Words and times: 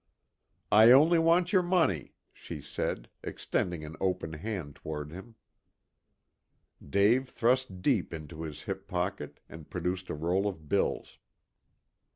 "I 0.71 0.89
only 0.89 1.19
want 1.19 1.53
your 1.53 1.61
money," 1.61 2.15
she 2.33 2.59
said, 2.59 3.07
extending 3.23 3.85
an 3.85 3.95
open 3.99 4.33
hand 4.33 4.73
toward 4.77 5.11
him. 5.11 5.35
Dave 6.83 7.29
thrust 7.29 7.83
deep 7.83 8.11
into 8.11 8.41
his 8.41 8.63
hip 8.63 8.87
pocket, 8.87 9.39
and 9.47 9.69
produced 9.69 10.09
a 10.09 10.15
roll 10.15 10.47
of 10.47 10.67
bills. 10.67 11.19